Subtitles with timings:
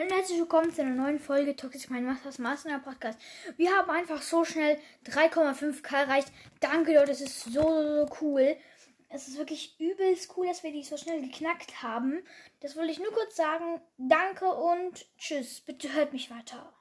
[0.00, 3.18] Hallo und herzlich willkommen zu einer neuen Folge Toxic Mein Masters Master Podcast.
[3.58, 6.32] Wir haben einfach so schnell 3,5k erreicht.
[6.60, 8.56] Danke Leute, es ist so, so, so cool.
[9.10, 12.22] Es ist wirklich übelst cool, dass wir die so schnell geknackt haben.
[12.60, 13.82] Das wollte ich nur kurz sagen.
[13.98, 15.60] Danke und tschüss.
[15.60, 16.72] Bitte hört mich weiter.